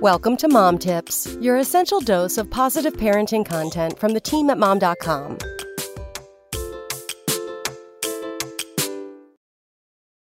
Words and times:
Welcome 0.00 0.36
to 0.36 0.48
Mom 0.48 0.78
Tips, 0.78 1.36
your 1.40 1.56
essential 1.56 1.98
dose 1.98 2.38
of 2.38 2.48
positive 2.48 2.92
parenting 2.92 3.44
content 3.44 3.98
from 3.98 4.12
the 4.12 4.20
team 4.20 4.48
at 4.48 4.56
mom.com. 4.56 5.38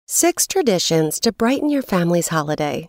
Six 0.06 0.48
traditions 0.48 1.21
to 1.21 1.30
brighten 1.30 1.71
your 1.71 1.83
family's 1.83 2.29
holiday. 2.29 2.88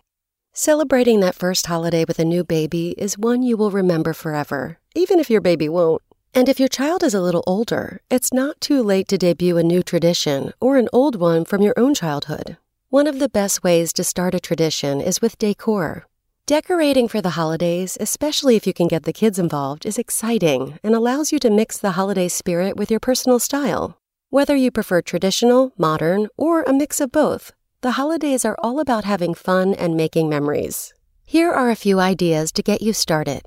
Celebrating 0.54 1.20
that 1.20 1.36
first 1.36 1.66
holiday 1.66 2.04
with 2.04 2.18
a 2.18 2.24
new 2.24 2.42
baby 2.42 2.96
is 2.98 3.16
one 3.16 3.44
you 3.44 3.56
will 3.56 3.70
remember 3.70 4.12
forever, 4.12 4.80
even 4.96 5.20
if 5.20 5.30
your 5.30 5.40
baby 5.40 5.68
won't. 5.68 6.02
And 6.34 6.48
if 6.48 6.58
your 6.58 6.68
child 6.68 7.04
is 7.04 7.14
a 7.14 7.20
little 7.20 7.44
older, 7.46 8.00
it's 8.10 8.32
not 8.32 8.60
too 8.60 8.82
late 8.82 9.06
to 9.06 9.18
debut 9.18 9.56
a 9.56 9.62
new 9.62 9.84
tradition 9.84 10.52
or 10.60 10.78
an 10.78 10.88
old 10.92 11.14
one 11.14 11.44
from 11.44 11.62
your 11.62 11.74
own 11.76 11.94
childhood. 11.94 12.56
One 12.88 13.06
of 13.06 13.20
the 13.20 13.28
best 13.28 13.62
ways 13.62 13.92
to 13.92 14.02
start 14.02 14.34
a 14.34 14.40
tradition 14.40 15.00
is 15.00 15.22
with 15.22 15.38
decor. 15.38 16.08
Decorating 16.46 17.06
for 17.06 17.20
the 17.20 17.30
holidays, 17.30 17.96
especially 18.00 18.56
if 18.56 18.66
you 18.66 18.74
can 18.74 18.88
get 18.88 19.04
the 19.04 19.12
kids 19.12 19.38
involved, 19.38 19.86
is 19.86 19.96
exciting 19.96 20.76
and 20.82 20.92
allows 20.92 21.30
you 21.30 21.38
to 21.38 21.48
mix 21.48 21.78
the 21.78 21.92
holiday 21.92 22.26
spirit 22.26 22.76
with 22.76 22.90
your 22.90 22.98
personal 22.98 23.38
style. 23.38 23.96
Whether 24.28 24.56
you 24.56 24.72
prefer 24.72 25.02
traditional, 25.02 25.72
modern, 25.78 26.26
or 26.36 26.64
a 26.64 26.72
mix 26.72 27.00
of 27.00 27.12
both, 27.12 27.52
the 27.82 27.92
holidays 27.92 28.44
are 28.44 28.56
all 28.58 28.80
about 28.80 29.04
having 29.04 29.34
fun 29.34 29.72
and 29.74 29.96
making 29.96 30.28
memories. 30.28 30.92
Here 31.24 31.52
are 31.52 31.70
a 31.70 31.76
few 31.76 32.00
ideas 32.00 32.50
to 32.52 32.62
get 32.62 32.82
you 32.82 32.92
started. 32.92 33.42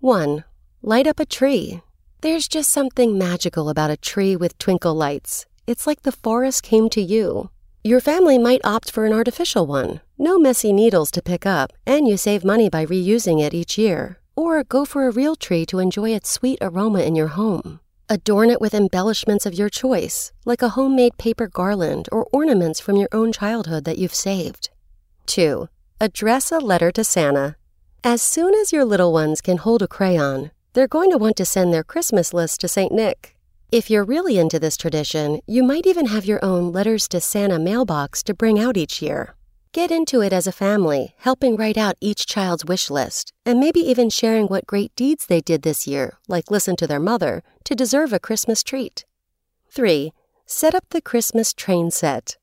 1. 0.00 0.42
Light 0.82 1.06
up 1.06 1.20
a 1.20 1.26
tree. 1.26 1.82
There's 2.20 2.48
just 2.48 2.72
something 2.72 3.16
magical 3.16 3.68
about 3.68 3.92
a 3.92 3.96
tree 3.96 4.34
with 4.34 4.58
twinkle 4.58 4.94
lights. 4.94 5.46
It's 5.68 5.86
like 5.86 6.02
the 6.02 6.10
forest 6.10 6.64
came 6.64 6.88
to 6.90 7.00
you. 7.00 7.50
Your 7.86 8.00
family 8.00 8.38
might 8.38 8.64
opt 8.64 8.90
for 8.90 9.04
an 9.04 9.12
artificial 9.12 9.66
one, 9.66 10.00
no 10.16 10.38
messy 10.38 10.72
needles 10.72 11.10
to 11.10 11.20
pick 11.20 11.44
up, 11.44 11.70
and 11.84 12.08
you 12.08 12.16
save 12.16 12.42
money 12.42 12.70
by 12.70 12.86
reusing 12.86 13.42
it 13.42 13.52
each 13.52 13.76
year. 13.76 14.16
Or 14.34 14.64
go 14.64 14.86
for 14.86 15.06
a 15.06 15.10
real 15.10 15.36
tree 15.36 15.66
to 15.66 15.80
enjoy 15.80 16.14
its 16.14 16.30
sweet 16.30 16.58
aroma 16.62 17.00
in 17.00 17.14
your 17.14 17.36
home. 17.36 17.80
Adorn 18.08 18.48
it 18.48 18.58
with 18.58 18.72
embellishments 18.72 19.44
of 19.44 19.52
your 19.52 19.68
choice, 19.68 20.32
like 20.46 20.62
a 20.62 20.70
homemade 20.70 21.18
paper 21.18 21.46
garland 21.46 22.08
or 22.10 22.26
ornaments 22.32 22.80
from 22.80 22.96
your 22.96 23.10
own 23.12 23.32
childhood 23.32 23.84
that 23.84 23.98
you've 23.98 24.14
saved. 24.14 24.70
2. 25.26 25.68
Address 26.00 26.52
a 26.52 26.60
letter 26.60 26.90
to 26.90 27.04
Santa. 27.04 27.56
As 28.02 28.22
soon 28.22 28.54
as 28.54 28.72
your 28.72 28.86
little 28.86 29.12
ones 29.12 29.42
can 29.42 29.58
hold 29.58 29.82
a 29.82 29.86
crayon, 29.86 30.52
they're 30.72 30.88
going 30.88 31.10
to 31.10 31.18
want 31.18 31.36
to 31.36 31.44
send 31.44 31.74
their 31.74 31.84
Christmas 31.84 32.32
list 32.32 32.62
to 32.62 32.68
St. 32.68 32.92
Nick. 32.92 33.33
If 33.72 33.90
you're 33.90 34.04
really 34.04 34.38
into 34.38 34.60
this 34.60 34.76
tradition, 34.76 35.40
you 35.46 35.64
might 35.64 35.86
even 35.86 36.06
have 36.06 36.24
your 36.24 36.44
own 36.44 36.70
Letters 36.70 37.08
to 37.08 37.20
Santa 37.20 37.58
mailbox 37.58 38.22
to 38.24 38.34
bring 38.34 38.58
out 38.58 38.76
each 38.76 39.02
year. 39.02 39.34
Get 39.72 39.90
into 39.90 40.22
it 40.22 40.32
as 40.32 40.46
a 40.46 40.52
family, 40.52 41.14
helping 41.18 41.56
write 41.56 41.76
out 41.76 41.96
each 42.00 42.26
child's 42.26 42.64
wish 42.64 42.88
list, 42.88 43.32
and 43.44 43.58
maybe 43.58 43.80
even 43.80 44.10
sharing 44.10 44.46
what 44.46 44.66
great 44.66 44.94
deeds 44.94 45.26
they 45.26 45.40
did 45.40 45.62
this 45.62 45.86
year, 45.88 46.18
like 46.28 46.50
listen 46.50 46.76
to 46.76 46.86
their 46.86 47.00
mother, 47.00 47.42
to 47.64 47.74
deserve 47.74 48.12
a 48.12 48.20
Christmas 48.20 48.62
treat. 48.62 49.04
3. 49.70 50.12
Set 50.46 50.74
up 50.74 50.84
the 50.90 51.02
Christmas 51.02 51.52
train 51.52 51.90
set. 51.90 52.36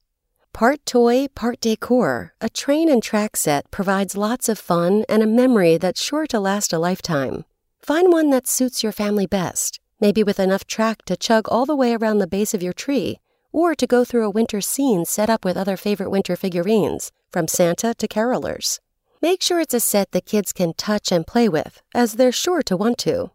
Part 0.51 0.85
toy, 0.85 1.27
part 1.29 1.61
decor, 1.61 2.33
a 2.41 2.49
train 2.49 2.89
and 2.89 3.01
track 3.01 3.37
set 3.37 3.71
provides 3.71 4.17
lots 4.17 4.49
of 4.49 4.59
fun 4.59 5.05
and 5.07 5.23
a 5.23 5.27
memory 5.27 5.77
that's 5.77 6.03
sure 6.03 6.27
to 6.27 6.39
last 6.39 6.73
a 6.73 6.79
lifetime. 6.79 7.45
Find 7.81 8.11
one 8.11 8.31
that 8.31 8.47
suits 8.47 8.83
your 8.83 8.91
family 8.91 9.27
best 9.27 9.80
maybe 10.01 10.23
with 10.23 10.39
enough 10.39 10.65
track 10.65 11.05
to 11.05 11.15
chug 11.15 11.47
all 11.47 11.65
the 11.65 11.75
way 11.75 11.93
around 11.93 12.17
the 12.17 12.27
base 12.27 12.53
of 12.53 12.63
your 12.63 12.73
tree, 12.73 13.19
or 13.53 13.75
to 13.75 13.87
go 13.87 14.03
through 14.03 14.25
a 14.25 14.29
winter 14.29 14.59
scene 14.59 15.05
set 15.05 15.29
up 15.29 15.45
with 15.45 15.55
other 15.55 15.77
favorite 15.77 16.09
winter 16.09 16.35
figurines, 16.35 17.11
from 17.31 17.47
Santa 17.47 17.93
to 17.93 18.07
carolers. 18.07 18.79
Make 19.21 19.41
sure 19.41 19.59
it's 19.59 19.73
a 19.73 19.79
set 19.79 20.11
the 20.11 20.21
kids 20.21 20.51
can 20.51 20.73
touch 20.73 21.11
and 21.11 21.27
play 21.27 21.47
with, 21.47 21.81
as 21.93 22.15
they're 22.15 22.31
sure 22.31 22.63
to 22.63 22.75
want 22.75 22.97
to. 22.99 23.31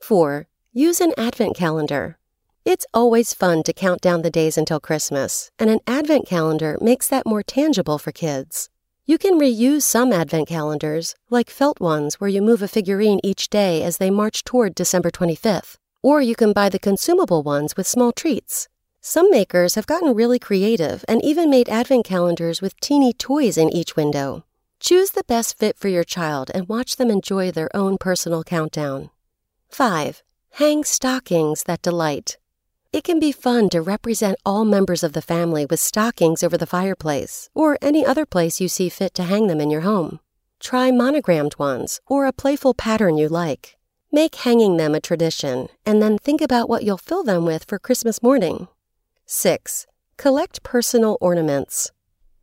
4. 0.00 0.46
Use 0.72 1.00
an 1.00 1.14
advent 1.16 1.56
calendar. 1.56 2.18
It's 2.64 2.86
always 2.92 3.32
fun 3.32 3.62
to 3.62 3.72
count 3.72 4.02
down 4.02 4.20
the 4.20 4.30
days 4.30 4.58
until 4.58 4.80
Christmas, 4.80 5.50
and 5.58 5.70
an 5.70 5.80
advent 5.86 6.26
calendar 6.26 6.76
makes 6.80 7.08
that 7.08 7.24
more 7.24 7.42
tangible 7.42 7.98
for 7.98 8.12
kids. 8.12 8.68
You 9.06 9.16
can 9.18 9.40
reuse 9.40 9.82
some 9.82 10.12
advent 10.12 10.46
calendars, 10.46 11.14
like 11.30 11.50
felt 11.50 11.80
ones 11.80 12.20
where 12.20 12.30
you 12.30 12.42
move 12.42 12.62
a 12.62 12.68
figurine 12.68 13.18
each 13.24 13.48
day 13.48 13.82
as 13.82 13.96
they 13.96 14.10
march 14.10 14.44
toward 14.44 14.74
December 14.74 15.10
25th. 15.10 15.78
Or 16.02 16.22
you 16.22 16.34
can 16.34 16.52
buy 16.52 16.68
the 16.68 16.78
consumable 16.78 17.42
ones 17.42 17.76
with 17.76 17.86
small 17.86 18.12
treats. 18.12 18.68
Some 19.02 19.30
makers 19.30 19.74
have 19.74 19.86
gotten 19.86 20.14
really 20.14 20.38
creative 20.38 21.04
and 21.08 21.24
even 21.24 21.50
made 21.50 21.68
advent 21.68 22.04
calendars 22.04 22.62
with 22.62 22.78
teeny 22.80 23.12
toys 23.12 23.56
in 23.56 23.70
each 23.70 23.96
window. 23.96 24.44
Choose 24.78 25.10
the 25.10 25.24
best 25.24 25.58
fit 25.58 25.76
for 25.76 25.88
your 25.88 26.04
child 26.04 26.50
and 26.54 26.68
watch 26.68 26.96
them 26.96 27.10
enjoy 27.10 27.50
their 27.50 27.74
own 27.76 27.98
personal 27.98 28.42
countdown. 28.42 29.10
5. 29.68 30.22
Hang 30.52 30.84
stockings 30.84 31.64
that 31.64 31.82
delight. 31.82 32.38
It 32.92 33.04
can 33.04 33.20
be 33.20 33.30
fun 33.30 33.68
to 33.70 33.82
represent 33.82 34.38
all 34.44 34.64
members 34.64 35.04
of 35.04 35.12
the 35.12 35.22
family 35.22 35.64
with 35.64 35.80
stockings 35.80 36.42
over 36.42 36.58
the 36.58 36.66
fireplace 36.66 37.48
or 37.54 37.78
any 37.80 38.04
other 38.04 38.26
place 38.26 38.60
you 38.60 38.68
see 38.68 38.88
fit 38.88 39.14
to 39.14 39.22
hang 39.22 39.46
them 39.46 39.60
in 39.60 39.70
your 39.70 39.82
home. 39.82 40.20
Try 40.58 40.90
monogrammed 40.90 41.56
ones 41.58 42.00
or 42.06 42.26
a 42.26 42.32
playful 42.32 42.74
pattern 42.74 43.16
you 43.16 43.28
like. 43.28 43.76
Make 44.12 44.34
hanging 44.34 44.76
them 44.76 44.96
a 44.96 45.00
tradition, 45.00 45.68
and 45.86 46.02
then 46.02 46.18
think 46.18 46.40
about 46.40 46.68
what 46.68 46.82
you'll 46.82 46.98
fill 46.98 47.22
them 47.22 47.44
with 47.44 47.64
for 47.64 47.78
Christmas 47.78 48.20
morning. 48.24 48.66
6. 49.26 49.86
Collect 50.16 50.64
personal 50.64 51.16
ornaments. 51.20 51.92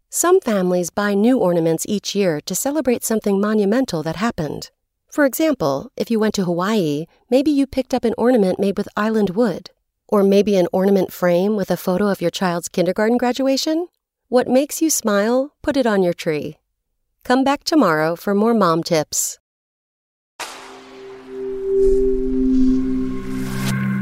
Some 0.09 0.39
families 0.39 0.89
buy 0.89 1.13
new 1.13 1.37
ornaments 1.37 1.85
each 1.89 2.15
year 2.15 2.39
to 2.45 2.55
celebrate 2.55 3.03
something 3.03 3.41
monumental 3.41 4.01
that 4.03 4.15
happened. 4.15 4.71
For 5.11 5.25
example, 5.25 5.91
if 5.97 6.09
you 6.09 6.19
went 6.21 6.35
to 6.35 6.45
Hawaii, 6.45 7.05
maybe 7.29 7.51
you 7.51 7.67
picked 7.67 7.93
up 7.93 8.05
an 8.05 8.15
ornament 8.17 8.59
made 8.59 8.77
with 8.77 8.87
island 8.95 9.31
wood. 9.31 9.71
Or 10.07 10.23
maybe 10.23 10.55
an 10.55 10.69
ornament 10.71 11.11
frame 11.11 11.57
with 11.57 11.69
a 11.69 11.75
photo 11.75 12.07
of 12.07 12.21
your 12.21 12.31
child's 12.31 12.69
kindergarten 12.69 13.17
graduation? 13.17 13.89
What 14.29 14.47
makes 14.47 14.81
you 14.81 14.89
smile, 14.89 15.53
put 15.61 15.75
it 15.75 15.85
on 15.85 16.01
your 16.01 16.13
tree. 16.13 16.59
Come 17.25 17.43
back 17.43 17.65
tomorrow 17.65 18.15
for 18.15 18.33
more 18.33 18.53
mom 18.53 18.83
tips. 18.83 19.37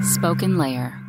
SpokenLayer. 0.02 1.05